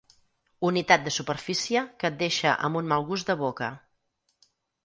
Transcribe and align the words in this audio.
Unitat 0.69 1.03
de 1.07 1.13
superfície 1.17 1.83
que 2.03 2.11
et 2.11 2.17
deixa 2.23 2.57
amb 2.69 2.81
un 2.83 2.91
mal 2.95 3.07
gust 3.11 3.31
de 3.33 3.37
boca. 3.47 3.73